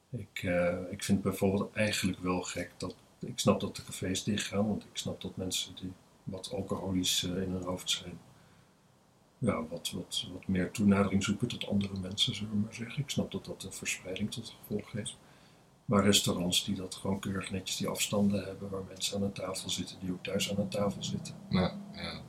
Ik, 0.10 0.44
eh, 0.44 0.92
ik 0.92 1.04
vind 1.04 1.22
bijvoorbeeld 1.22 1.74
eigenlijk 1.74 2.20
wel 2.20 2.42
gek 2.42 2.72
dat. 2.78 2.96
Ik 3.20 3.40
snap 3.40 3.60
dat 3.60 3.76
de 3.76 3.84
cafés 3.84 4.24
dichtgaan, 4.24 4.68
want 4.68 4.84
ik 4.84 4.98
snap 4.98 5.22
dat 5.22 5.38
mensen 5.38 5.76
die 5.76 5.92
wat 6.24 6.54
alcoholisch 6.54 7.24
eh, 7.24 7.42
in 7.42 7.52
hun 7.52 7.64
hoofd 7.64 7.90
zijn. 7.90 8.20
Ja, 9.38 9.68
wat, 9.68 9.92
wat, 9.92 10.28
wat 10.34 10.48
meer 10.48 10.72
toenadering 10.72 11.24
zoeken 11.24 11.48
tot 11.48 11.68
andere 11.68 12.00
mensen, 12.00 12.36
zullen 12.36 12.52
we 12.52 12.58
maar 12.58 12.74
zeggen. 12.74 13.04
Ik 13.04 13.10
snap 13.10 13.32
dat 13.32 13.46
dat 13.46 13.64
een 13.64 13.74
verspreiding 13.74 14.32
tot 14.32 14.56
gevolg 14.60 14.92
heeft. 14.92 15.18
Maar 15.90 16.04
restaurants 16.04 16.66
die 16.66 16.76
dat 16.76 16.96
gewoon 16.96 17.20
keurig 17.20 17.52
netjes 17.52 17.78
die 17.78 17.88
afstanden 17.88 18.44
hebben, 18.44 18.70
waar 18.70 18.84
mensen 18.88 19.16
aan 19.16 19.24
een 19.24 19.32
tafel 19.32 19.70
zitten, 19.70 19.98
die 20.00 20.12
ook 20.12 20.24
thuis 20.24 20.52
aan 20.52 20.58
een 20.58 20.70
tafel 20.70 21.04
zitten. 21.04 21.36
Nou, 21.50 21.72
ja. 21.94 22.22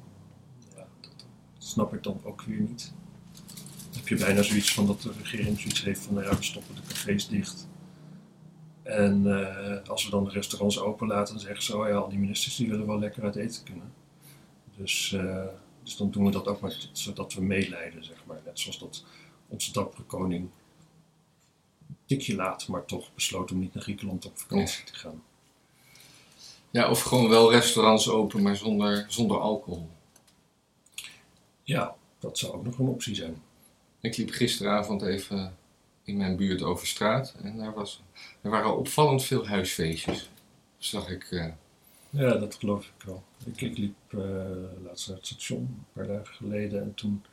Ja, 0.77 0.87
dat 1.01 1.25
snap 1.59 1.95
ik 1.95 2.03
dan 2.03 2.21
ook 2.23 2.43
weer 2.43 2.61
niet. 2.61 2.93
Dan 3.91 3.99
heb 3.99 4.09
je 4.09 4.17
bijna 4.17 4.43
zoiets 4.43 4.75
van 4.75 4.87
dat 4.87 5.03
de 5.03 5.13
regering 5.19 5.61
zoiets 5.61 5.85
heeft 5.85 6.01
van, 6.01 6.15
nou 6.15 6.27
ja, 6.27 6.37
we 6.37 6.43
stoppen 6.43 6.75
de 6.75 6.81
cafés 6.89 7.29
dicht. 7.29 7.69
En 8.83 9.27
eh, 9.27 9.89
als 9.89 10.05
we 10.05 10.11
dan 10.11 10.25
de 10.25 10.31
restaurants 10.31 10.81
open 10.81 11.07
laten, 11.07 11.35
dan 11.35 11.43
zeggen 11.43 11.63
ze, 11.63 11.77
oh 11.77 11.89
ja, 11.89 11.95
al 11.95 12.09
die 12.09 12.19
ministers 12.19 12.57
die 12.57 12.69
willen 12.69 12.87
wel 12.87 12.99
lekker 12.99 13.23
uit 13.23 13.37
eten 13.37 13.65
kunnen. 13.65 13.93
Dus, 14.77 15.13
eh, 15.13 15.45
dus 15.83 15.97
dan 15.97 16.11
doen 16.11 16.25
we 16.25 16.31
dat 16.31 16.47
ook 16.47 16.61
maar 16.61 16.89
zodat 16.93 17.35
we 17.35 17.43
meeleiden, 17.43 18.05
zeg 18.05 18.25
maar. 18.27 18.41
Net 18.45 18.61
zoals 18.61 18.79
dat 18.79 19.05
onze 19.49 19.73
dappere 19.73 20.03
koning 20.03 20.51
tikje 22.17 22.35
laat, 22.35 22.69
maar 22.69 22.85
toch 22.85 23.15
besloot 23.15 23.51
om 23.53 23.59
niet 23.59 23.75
naar 23.75 23.83
Griekenland 23.83 24.25
op 24.27 24.39
vakantie 24.39 24.85
te 24.85 24.95
gaan. 24.95 25.23
Ja, 26.71 26.91
of 26.91 27.03
gewoon 27.03 27.29
wel 27.29 27.51
restaurants 27.53 28.09
open, 28.09 28.43
maar 28.43 28.57
zonder, 28.57 29.05
zonder 29.09 29.39
alcohol. 29.41 29.89
Ja, 31.63 31.95
dat 32.19 32.39
zou 32.39 32.53
ook 32.53 32.65
nog 32.65 32.79
een 32.79 32.87
optie 32.87 33.15
zijn. 33.15 33.43
Ik 34.01 34.17
liep 34.17 34.31
gisteravond 34.31 35.03
even 35.03 35.57
in 36.05 36.17
mijn 36.17 36.37
buurt 36.37 36.63
over 36.63 36.87
straat 36.87 37.35
en 37.43 37.57
daar 37.57 37.75
was, 37.75 38.03
er 38.41 38.51
waren 38.51 38.77
opvallend 38.77 39.25
veel 39.25 39.47
huisfeestjes. 39.47 40.31
Zag 40.79 41.09
ik. 41.09 41.25
eh, 41.31 41.47
Ja, 42.11 42.35
dat 42.35 42.55
geloof 42.55 42.85
ik 42.87 43.05
wel. 43.05 43.23
Ik, 43.45 43.61
ik 43.61 43.79
liep 43.79 43.95
eh, 44.09 44.19
laatst 44.85 45.09
naar 45.09 45.17
het 45.17 45.27
station, 45.27 45.61
een 45.61 45.85
paar 45.93 46.07
dagen 46.07 46.35
geleden, 46.35 46.83
en 46.83 46.95
toen 46.95 47.25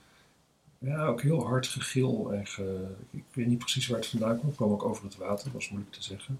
ja, 0.79 1.05
ook 1.05 1.21
heel 1.21 1.45
hard 1.47 1.67
gegil. 1.67 2.33
En 2.33 2.47
ge- 2.47 2.95
ik 3.11 3.23
weet 3.33 3.47
niet 3.47 3.57
precies 3.57 3.87
waar 3.87 3.99
het 3.99 4.07
vandaan 4.07 4.35
kwam. 4.35 4.47
Het 4.47 4.55
kwam 4.55 4.71
ook 4.71 4.83
over 4.83 5.03
het 5.03 5.15
water, 5.17 5.51
was 5.51 5.69
moeilijk 5.69 5.93
te 5.95 6.03
zeggen. 6.03 6.39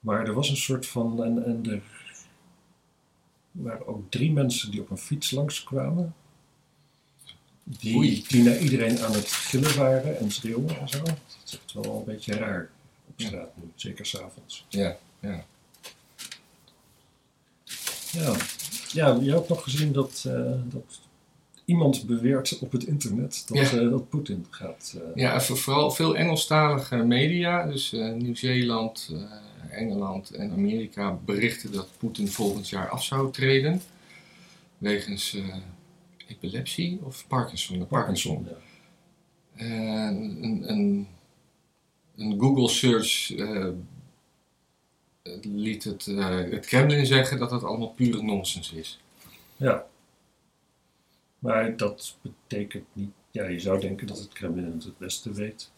Maar 0.00 0.26
er 0.26 0.34
was 0.34 0.50
een 0.50 0.56
soort 0.56 0.86
van. 0.86 1.24
En, 1.24 1.44
en 1.44 1.70
er 1.70 1.82
waren 3.52 3.86
ook 3.86 4.10
drie 4.10 4.32
mensen 4.32 4.70
die 4.70 4.80
op 4.80 4.90
een 4.90 4.98
fiets 4.98 5.30
langskwamen. 5.30 6.14
Die, 7.64 7.96
Oei. 7.96 8.24
die 8.28 8.42
naar 8.42 8.58
iedereen 8.58 8.98
aan 9.00 9.12
het 9.12 9.28
gillen 9.32 9.76
waren 9.76 10.18
en 10.18 10.30
schreeuwen 10.30 10.80
en 10.80 10.88
zo. 10.88 11.02
Dat 11.02 11.16
is 11.44 11.54
echt 11.58 11.72
wel 11.72 11.98
een 11.98 12.04
beetje 12.04 12.34
raar 12.34 12.70
op 13.08 13.20
Ja. 13.20 13.26
straat 13.26 13.56
nu, 13.56 13.70
zeker 13.74 14.06
s'avonds. 14.06 14.66
ja, 14.68 14.96
ja. 15.20 15.44
Ja, 18.12 18.36
ja 18.92 19.14
je 19.20 19.30
hebt 19.32 19.48
nog 19.48 19.62
gezien 19.62 19.92
dat, 19.92 20.24
eh, 20.26 20.52
dat 20.64 21.00
iemand 21.72 22.06
beweert 22.06 22.58
op 22.58 22.72
het 22.72 22.84
internet 22.84 23.42
dat, 23.46 23.70
Ja. 23.70 23.78
eh, 23.78 23.90
dat 23.90 24.08
Poetin 24.08 24.46
gaat. 24.50 24.94
eh, 24.96 25.02
ja, 25.14 25.40
voor- 25.40 25.56
vooral 25.56 25.90
veel 25.90 26.16
Engelstalige 26.16 26.96
media, 26.96 27.66
dus 27.66 27.92
eh, 27.92 28.12
Nieuw-Zeeland, 28.12 29.10
Engeland 29.70 30.30
en 30.30 30.50
Amerika 30.50 31.18
berichten 31.24 31.72
dat 31.72 31.88
Poetin 31.98 32.28
volgend 32.28 32.68
jaar 32.68 32.88
af 32.88 33.04
zou 33.04 33.32
treden. 33.32 33.80
Wegens 34.78 35.36
epilepsie 36.28 36.98
of 37.02 37.24
Parkinson? 37.28 37.86
Parkinson. 37.86 38.46
ja. 38.48 38.56
En 39.54 40.38
een, 40.42 40.64
een, 40.70 41.06
een 42.16 42.40
Google 42.40 42.68
search 42.68 43.32
liet 45.42 45.84
het, 45.84 46.04
het 46.50 46.66
Kremlin 46.66 47.06
zeggen 47.06 47.38
dat 47.38 47.50
het 47.50 47.64
allemaal 47.64 47.88
pure 47.90 48.22
nonsens 48.22 48.72
is. 48.72 49.00
Ja. 49.56 49.84
Maar 51.42 51.76
dat 51.76 52.16
betekent 52.20 52.84
niet. 52.92 53.10
Ja, 53.30 53.44
je 53.46 53.60
zou 53.60 53.80
denken 53.80 54.06
dat 54.06 54.18
het 54.18 54.32
Kremlin 54.32 54.64
het 54.72 54.84
het 54.84 54.98
beste 54.98 55.32
weet. 55.32 55.70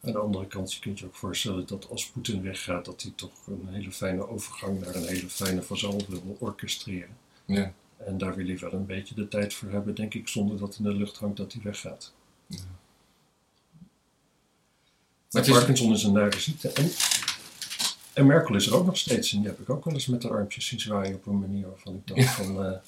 Aan 0.00 0.12
de 0.12 0.18
andere 0.18 0.46
kant, 0.46 0.74
je 0.74 0.80
kunt 0.80 0.98
je 0.98 1.04
ook 1.06 1.14
voorstellen 1.14 1.66
dat 1.66 1.88
als 1.90 2.10
Poetin 2.10 2.42
weggaat, 2.42 2.84
dat 2.84 3.02
hij 3.02 3.12
toch 3.16 3.46
een 3.46 3.68
hele 3.70 3.92
fijne 3.92 4.28
overgang 4.28 4.80
naar 4.80 4.94
een 4.94 5.06
hele 5.06 5.28
fijne 5.28 5.62
vazal 5.62 6.00
wil 6.08 6.36
orchestreren. 6.38 7.16
Ja. 7.44 7.72
En 7.96 8.18
daar 8.18 8.34
wil 8.34 8.46
hij 8.46 8.58
wel 8.58 8.72
een 8.72 8.86
beetje 8.86 9.14
de 9.14 9.28
tijd 9.28 9.54
voor 9.54 9.70
hebben, 9.70 9.94
denk 9.94 10.14
ik, 10.14 10.28
zonder 10.28 10.58
dat 10.58 10.76
in 10.78 10.84
de 10.84 10.94
lucht 10.94 11.16
hangt 11.16 11.36
dat 11.36 11.52
hij 11.52 11.62
weggaat. 11.62 12.12
Maar 12.46 12.58
Maar 15.30 15.42
is- 15.42 15.50
Parkinson 15.50 15.92
is 15.92 16.02
een 16.02 16.12
nare 16.12 16.40
ziekte. 16.40 16.68
En, 16.68 16.90
en 18.12 18.26
Merkel 18.26 18.54
is 18.54 18.66
er 18.66 18.74
ook 18.74 18.86
nog 18.86 18.96
steeds. 18.96 19.32
En 19.32 19.38
die 19.38 19.48
heb 19.48 19.60
ik 19.60 19.70
ook 19.70 19.84
wel 19.84 19.94
eens 19.94 20.06
met 20.06 20.22
de 20.22 20.28
armpjes 20.28 20.66
zien 20.66 20.80
zwaaien 20.80 21.14
op 21.14 21.26
een 21.26 21.38
manier 21.38 21.68
waarvan 21.68 21.94
ik 21.94 22.06
dacht 22.06 22.20
Ja. 22.20 22.26
van... 22.44 22.64
eh, 22.64 22.78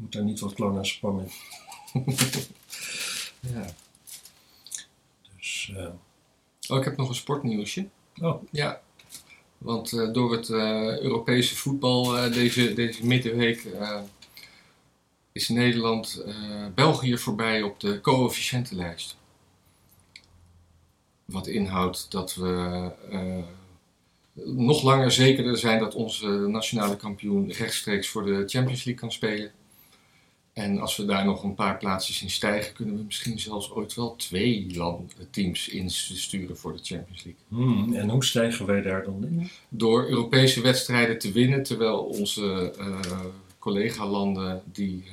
moet 0.00 0.12
daar 0.12 0.24
niet 0.24 0.40
wat 0.40 0.54
clonazepam 0.54 1.20
in. 1.20 1.30
Ja. 3.40 3.74
Dus, 5.36 5.72
eh, 5.76 5.88
Oh, 6.68 6.78
ik 6.78 6.84
heb 6.84 6.96
nog 6.96 7.08
een 7.08 7.14
sportnieuwsje. 7.14 7.88
oh, 8.22 8.42
Ja, 8.50 8.80
want 9.58 9.92
eh, 9.92 10.12
door 10.12 10.32
het 10.32 10.50
eh, 10.50 10.98
Europese 10.98 11.56
voetbal 11.56 12.30
deze, 12.30 12.72
deze 12.72 13.06
middenweek 13.06 13.66
is 15.32 15.48
Nederland 15.48 16.24
België 16.74 17.18
voorbij 17.18 17.62
op 17.62 17.80
de 17.80 18.00
coëfficiëntenlijst. 18.00 19.16
Wat 21.24 21.46
inhoudt 21.46 22.10
dat 22.10 22.34
we 22.34 22.90
nog 24.44 24.82
langer 24.82 25.12
zekerder 25.12 25.58
zijn 25.58 25.78
dat 25.78 25.94
onze 25.94 26.28
nationale 26.28 26.96
kampioen 26.96 27.52
rechtstreeks 27.52 28.08
voor 28.08 28.24
de 28.24 28.32
Champions 28.46 28.84
League 28.84 28.94
kan 28.94 29.12
spelen. 29.12 29.52
En 30.60 30.78
als 30.78 30.96
we 30.96 31.04
daar 31.04 31.24
nog 31.24 31.42
een 31.42 31.54
paar 31.54 31.76
plaatsjes 31.76 32.22
in 32.22 32.30
stijgen, 32.30 32.72
kunnen 32.72 32.96
we 32.96 33.02
misschien 33.02 33.38
zelfs 33.38 33.70
ooit 33.70 33.94
wel 33.94 34.16
twee 34.16 34.78
teams 35.30 35.68
insturen 35.68 36.56
voor 36.56 36.72
de 36.72 36.82
Champions 36.82 37.24
League 37.24 37.42
hmm, 37.48 37.94
en 37.94 38.08
hoe 38.08 38.24
stijgen 38.24 38.66
wij 38.66 38.82
daar 38.82 39.04
dan 39.04 39.24
in? 39.24 39.50
door 39.68 40.08
Europese 40.08 40.60
wedstrijden 40.60 41.18
te 41.18 41.32
winnen, 41.32 41.62
terwijl 41.62 41.98
onze 41.98 42.72
eh, 42.78 43.00
collega-landen 43.58 44.62
die 44.72 45.02
eh, 45.06 45.12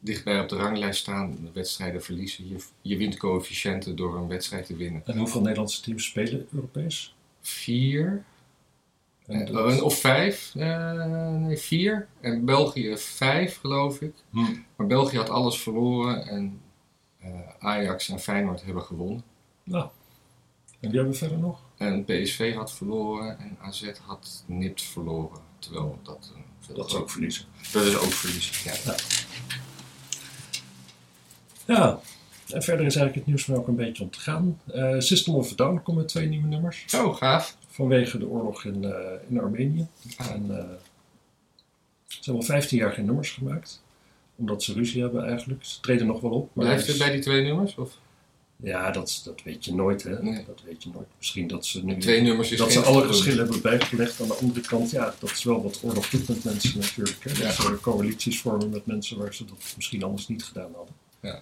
dichtbij 0.00 0.40
op 0.40 0.48
de 0.48 0.56
ranglijst 0.56 1.00
staan, 1.00 1.30
de 1.30 1.50
wedstrijden 1.52 2.02
verliezen. 2.02 2.48
Je, 2.48 2.56
je 2.82 2.96
wint 2.96 3.16
coëfficiënten 3.16 3.96
door 3.96 4.16
een 4.16 4.28
wedstrijd 4.28 4.66
te 4.66 4.76
winnen. 4.76 5.02
En 5.06 5.18
hoeveel 5.18 5.40
Nederlandse 5.40 5.82
teams 5.82 6.04
spelen 6.04 6.46
Europees? 6.52 7.14
Vier 7.40 8.24
Dat- 9.26 9.80
of 9.80 9.98
vijf? 9.98 10.52
Eh, 10.54 11.34
nee, 11.34 11.56
vier. 11.56 12.08
En 12.20 12.44
België 12.44 12.96
vijf, 12.96 13.58
geloof 13.60 14.00
ik. 14.00 14.14
Hmm. 14.30 14.64
Maar 14.76 14.86
België 14.86 15.16
had 15.16 15.30
alles 15.30 15.60
verloren 15.60 16.26
en 16.26 16.60
eh, 17.20 17.30
Ajax 17.58 18.08
en 18.08 18.20
Feyenoord 18.20 18.64
hebben 18.64 18.82
gewonnen. 18.82 19.24
Nou, 19.62 19.82
en 20.80 20.88
die 20.90 20.90
hebben 20.90 21.12
we 21.12 21.18
verder 21.18 21.38
nog? 21.38 21.60
En 21.76 22.04
PSV 22.04 22.54
had 22.54 22.72
verloren 22.72 23.38
en 23.38 23.56
AZ 23.60 23.90
had 24.02 24.44
nipt 24.46 24.82
verloren. 24.82 25.40
Terwijl 25.58 25.98
dat... 26.02 26.32
veel 26.60 26.74
Dat 26.74 26.86
is 26.86 26.94
ook 26.94 27.10
verliezen. 27.10 27.44
Dat 27.72 27.84
is 27.84 27.96
ook 27.96 28.12
verliezen, 28.12 28.72
ja. 28.84 28.94
Ja, 31.66 32.00
en 32.48 32.62
verder 32.62 32.86
is 32.86 32.96
eigenlijk 32.96 33.14
het 33.14 33.26
nieuws 33.26 33.46
me 33.46 33.56
ook 33.56 33.68
een 33.68 33.76
beetje 33.76 34.02
ontgaan. 34.02 34.60
Eh 34.66 34.94
System 34.98 35.34
of 35.34 35.54
Down 35.54 35.80
komt 35.82 35.96
met 35.96 36.08
twee 36.08 36.28
nieuwe 36.28 36.46
nummers. 36.46 36.84
Zo, 36.86 37.12
gaaf. 37.12 37.56
Vanwege 37.74 38.18
de 38.18 38.28
oorlog 38.28 38.64
in, 38.64 38.84
eh, 38.84 39.12
in 39.28 39.40
Armenië. 39.40 39.86
En 40.18 40.58
eh, 40.58 40.64
ze 42.06 42.16
hebben 42.16 42.34
al 42.34 42.42
15 42.42 42.78
jaar 42.78 42.92
geen 42.92 43.04
nummers 43.04 43.30
gemaakt. 43.30 43.82
Omdat 44.36 44.62
ze 44.62 44.72
ruzie 44.72 45.02
hebben 45.02 45.24
eigenlijk. 45.26 45.64
Ze 45.64 45.80
treden 45.80 46.06
nog 46.06 46.20
wel 46.20 46.30
op. 46.30 46.50
Maar 46.54 46.64
Blijft 46.64 46.86
het 46.86 46.98
bij 46.98 47.10
die 47.10 47.20
twee 47.20 47.42
nummers? 47.42 47.74
Of? 47.74 47.98
Ja, 48.56 48.90
dat, 48.90 49.20
dat 49.24 49.42
weet 49.42 49.64
je 49.64 49.74
nooit 49.74 50.02
hè. 50.02 50.22
Nee. 50.22 50.44
Dat 50.46 50.62
weet 50.64 50.82
je 50.82 50.90
nooit. 50.92 51.06
Misschien 51.18 51.46
dat 51.46 51.66
ze 51.66 51.84
nu... 51.84 51.98
Twee 51.98 52.20
nummers 52.20 52.50
is 52.50 52.58
dat 52.58 52.72
ze 52.72 52.80
alle 52.80 53.06
verschillen 53.06 53.38
hebben 53.38 53.62
bijgelegd. 53.62 54.20
Aan 54.20 54.28
de 54.28 54.34
andere 54.34 54.60
kant, 54.60 54.90
ja, 54.90 55.14
dat 55.18 55.30
is 55.30 55.44
wel 55.44 55.62
wat 55.62 55.80
oorlog 55.82 56.10
doet 56.10 56.28
met 56.28 56.44
mensen 56.44 56.80
natuurlijk. 56.80 57.24
Hè? 57.24 57.28
Dat 57.30 57.38
Ja. 57.38 57.50
ze 57.50 57.78
coalities 57.80 58.40
vormen 58.40 58.70
met 58.70 58.86
mensen 58.86 59.18
waar 59.18 59.34
ze 59.34 59.44
dat 59.44 59.72
misschien 59.76 60.02
anders 60.02 60.28
niet 60.28 60.44
gedaan 60.44 60.70
hadden. 60.74 60.94
Ja. 61.20 61.40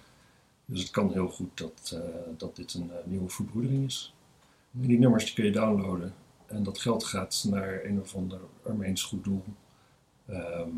Dus 0.65 0.79
het 0.81 0.91
kan 0.91 1.11
heel 1.11 1.27
goed 1.27 1.49
dat, 1.57 1.91
eh, 1.93 1.99
dat 2.37 2.55
dit 2.55 2.73
een 2.73 2.91
nieuwe 3.03 3.29
verbroedering 3.29 3.85
is. 3.85 4.13
En 4.81 4.87
die 4.87 4.99
nummers 4.99 5.25
die 5.25 5.33
kun 5.33 5.45
je 5.45 5.51
downloaden. 5.51 6.13
En 6.53 6.63
dat 6.63 6.79
geld 6.79 7.03
gaat 7.03 7.45
naar 7.49 7.85
een 7.85 8.01
of 8.01 8.15
ander 8.15 8.39
Armeens 8.65 9.03
goed 9.03 9.23
doel. 9.23 9.43
Ehm, 10.27 10.69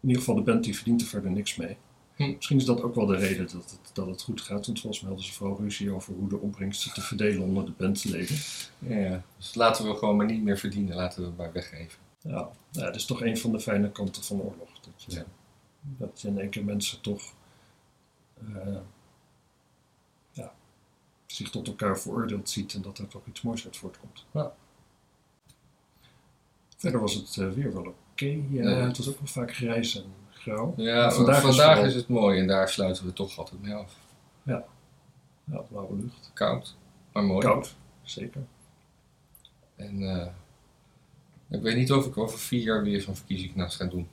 in 0.00 0.08
ieder 0.08 0.18
geval, 0.18 0.34
de 0.34 0.42
band 0.42 0.64
die 0.64 0.76
verdient 0.76 1.00
er 1.00 1.06
verder 1.06 1.30
niks 1.30 1.56
mee. 1.56 1.76
Hm. 2.16 2.32
Misschien 2.36 2.56
is 2.56 2.64
dat 2.64 2.82
ook 2.82 2.94
wel 2.94 3.06
de 3.06 3.16
reden 3.16 3.46
dat 3.52 3.70
het, 3.70 3.90
dat 3.92 4.06
het 4.06 4.22
goed 4.22 4.40
gaat. 4.40 4.66
Want 4.66 4.80
volgens 4.80 5.00
mij 5.02 5.10
hadden 5.10 5.28
ze 5.28 5.34
vooral 5.34 5.58
ruzie 5.60 5.90
over 5.90 6.14
hoe 6.14 6.28
de 6.28 6.38
opbrengsten 6.38 6.92
te 6.92 7.00
verdelen 7.00 7.42
onder 7.42 7.64
de 7.64 7.72
bandleden. 7.76 8.36
Ja, 8.78 8.96
ja. 8.96 9.22
Dus 9.36 9.54
laten 9.54 9.86
we 9.88 9.94
gewoon 9.94 10.16
maar 10.16 10.26
niet 10.26 10.42
meer 10.42 10.58
verdienen. 10.58 10.96
Laten 10.96 11.20
we 11.20 11.26
het 11.26 11.36
maar 11.36 11.52
weggeven. 11.52 11.98
Ja, 12.20 12.48
ja, 12.70 12.84
dat 12.84 12.94
is 12.94 13.04
toch 13.04 13.22
een 13.22 13.38
van 13.38 13.52
de 13.52 13.60
fijne 13.60 13.90
kanten 13.90 14.22
van 14.22 14.40
oorlog. 14.40 14.70
Dat 14.80 15.02
je, 15.04 15.12
Ja. 15.12 15.24
dat 15.80 16.20
je 16.20 16.28
in 16.28 16.38
één 16.38 16.50
keer 16.50 16.64
mensen 16.64 17.00
toch 17.00 17.32
eh, 18.54 18.76
zich 21.34 21.50
tot 21.50 21.66
elkaar 21.66 21.98
veroordeeld 21.98 22.50
ziet 22.50 22.74
en 22.74 22.82
dat 22.82 22.98
er 22.98 23.08
toch 23.08 23.22
iets 23.26 23.42
moois 23.42 23.64
uit 23.64 23.76
voortkomt. 23.76 24.24
Ja. 24.30 24.52
Verder 26.76 27.00
was 27.00 27.14
het 27.14 27.36
eh, 27.36 27.50
weer 27.50 27.72
wel 27.74 27.94
oké. 28.12 28.24
Ja, 28.24 28.42
Ja. 28.50 28.68
Het 28.68 28.96
was 28.96 29.08
ook 29.08 29.18
wel 29.18 29.26
vaak 29.26 29.54
grijs 29.54 29.96
en 29.96 30.04
grauw. 30.30 30.74
Ja, 30.76 30.94
Maar 31.02 31.12
vandaag, 31.12 31.40
vandaag 31.42 31.84
is, 31.84 31.94
het 31.94 32.08
mooi 32.08 32.40
en 32.40 32.46
daar 32.46 32.68
sluiten 32.68 33.04
we 33.04 33.12
toch 33.12 33.38
altijd 33.38 33.62
mee 33.62 33.74
af. 33.74 33.96
Ja, 35.44 35.58
blauwe 35.68 35.96
lucht. 35.96 36.30
Koud, 36.34 36.76
maar 37.12 37.24
mooi. 37.24 37.46
Koud, 37.46 37.74
zeker. 38.02 38.42
En 39.76 40.02
eh, 40.02 40.26
ik 41.48 41.62
weet 41.62 41.76
niet 41.76 41.92
of 41.92 42.06
ik 42.06 42.16
over 42.16 42.38
vier 42.38 42.62
jaar 42.62 42.82
weer 42.82 43.00
zo'n 43.00 43.16
verkiezingsnacht 43.16 43.74
ga 43.74 43.84
doen. 43.84 44.08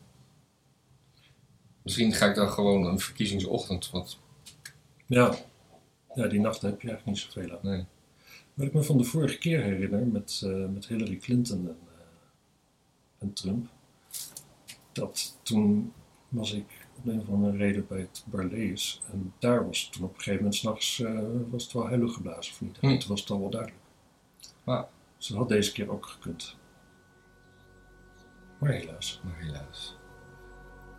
Misschien 1.81 2.13
ga 2.13 2.25
ik 2.25 2.35
dan 2.35 2.49
gewoon 2.49 2.85
een 2.85 2.99
verkiezingsochtend, 2.99 3.89
want 3.89 4.19
Ja. 5.05 5.35
Ja, 6.13 6.27
die 6.27 6.39
nacht 6.39 6.61
heb 6.61 6.81
je 6.81 6.87
eigenlijk 6.87 7.05
niet 7.05 7.33
zoveel 7.33 7.51
aan. 7.51 7.59
nee. 7.61 7.85
Wat 8.53 8.67
ik 8.67 8.73
me 8.73 8.83
van 8.83 8.97
de 8.97 9.03
vorige 9.03 9.37
keer 9.37 9.61
herinner 9.61 10.05
met, 10.07 10.41
eh, 10.45 10.65
met 10.65 10.87
Hillary 10.87 11.15
Clinton 11.17 11.57
en, 11.67 11.77
eh, 11.87 12.03
en 13.19 13.33
Trump. 13.33 13.67
Dat 14.91 15.39
toen 15.43 15.93
was 16.29 16.53
ik 16.53 16.87
op 16.97 17.05
een 17.07 17.19
of 17.21 17.29
andere 17.29 17.57
reden 17.57 17.87
bij 17.87 17.99
het 17.99 18.23
Barlees. 18.27 19.01
En 19.11 19.33
daar 19.39 19.65
was 19.65 19.81
het 19.81 19.91
toen 19.93 20.03
op 20.03 20.09
een 20.09 20.15
gegeven 20.17 20.37
moment 20.37 20.55
s'nachts 20.55 20.99
uh, 20.99 21.19
was 21.49 21.63
het 21.63 21.73
wel 21.73 21.87
heilig 21.87 22.13
geblazen 22.13 22.53
of 22.53 22.61
niet. 22.61 22.77
Hm. 22.79 22.97
Toen 22.99 23.09
was 23.09 23.19
het 23.21 23.29
al 23.29 23.39
wel 23.39 23.49
duidelijk. 23.49 23.81
Ah. 24.63 24.83
Dus 25.17 25.27
dat 25.27 25.37
had 25.37 25.49
deze 25.49 25.71
keer 25.71 25.89
ook 25.91 26.05
gekund. 26.05 26.55
Maar 28.59 28.71
helaas. 28.71 29.21
Maar 29.23 29.37
helaas. 29.39 29.97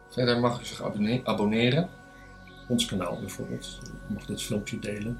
Verder 0.09 0.41
mag 0.41 0.61
u 0.61 0.65
zich 0.65 0.83
abonne- 0.83 1.25
abonneren. 1.25 1.91
Ons 2.71 2.85
kanaal 2.85 3.21
bijvoorbeeld. 3.21 3.79
Je 3.83 4.15
mag 4.15 4.25
dit 4.25 4.43
filmpje 4.43 4.79
delen. 4.79 5.19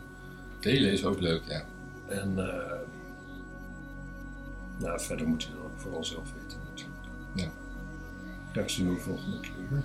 Delen 0.61 0.93
is 0.93 1.05
ook 1.05 1.21
leuk, 1.21 1.43
ja. 1.49 1.65
En 2.09 2.39
eh, 2.39 2.79
nou, 4.79 5.01
verder 5.01 5.29
moet 5.29 5.43
je 5.43 5.49
dan 5.51 5.63
ook 5.63 5.81
vooral 5.81 6.05
zelf 6.05 6.33
weten 6.33 6.59
natuurlijk. 6.69 7.07
Ja. 7.35 7.49
Graag 8.53 8.71
zien 8.71 8.89
we 8.89 8.95
de 8.95 9.01
volgende 9.01 9.41
keer. 9.41 9.83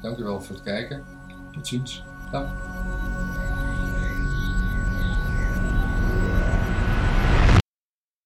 Dank 0.00 0.18
u 0.18 0.22
wel 0.22 0.40
voor 0.40 0.54
het 0.54 0.64
kijken. 0.64 1.04
Tot 1.52 1.66
ziens. 1.66 2.04
Dag. 2.30 3.05